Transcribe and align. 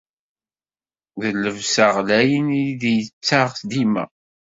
D 1.21 1.23
llebsa 1.35 1.85
ɣlayen 1.95 2.47
i 2.63 2.65
d-tettaɣ 2.81 3.49
dima. 3.69 4.05